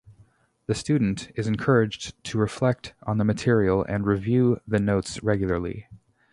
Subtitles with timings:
[0.65, 5.89] The student is encouraged to reflect on the material and review the notes regularly.